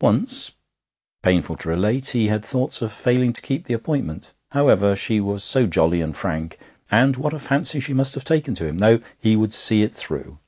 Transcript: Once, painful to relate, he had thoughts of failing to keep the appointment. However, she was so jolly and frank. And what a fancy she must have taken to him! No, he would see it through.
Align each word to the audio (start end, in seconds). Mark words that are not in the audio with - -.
Once, 0.00 0.50
painful 1.22 1.54
to 1.54 1.68
relate, 1.68 2.08
he 2.08 2.26
had 2.26 2.44
thoughts 2.44 2.82
of 2.82 2.90
failing 2.90 3.32
to 3.32 3.40
keep 3.40 3.66
the 3.66 3.72
appointment. 3.72 4.34
However, 4.50 4.96
she 4.96 5.20
was 5.20 5.44
so 5.44 5.64
jolly 5.64 6.00
and 6.00 6.16
frank. 6.16 6.58
And 6.90 7.16
what 7.16 7.32
a 7.32 7.38
fancy 7.38 7.78
she 7.78 7.94
must 7.94 8.14
have 8.16 8.24
taken 8.24 8.56
to 8.56 8.66
him! 8.66 8.76
No, 8.76 8.98
he 9.16 9.36
would 9.36 9.54
see 9.54 9.84
it 9.84 9.94
through. 9.94 10.40